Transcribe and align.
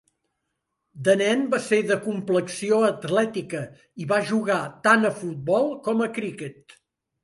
De 1.07 1.13
nen 1.21 1.43
va 1.51 1.59
ser 1.65 1.79
de 1.91 1.99
complexió 2.07 2.81
atlètica, 2.89 3.63
i 4.05 4.11
va 4.15 4.21
jugar 4.33 4.61
tant 4.91 5.15
a 5.15 5.17
futbol 5.23 5.75
com 5.89 6.07
a 6.07 6.13
criquet. 6.21 6.81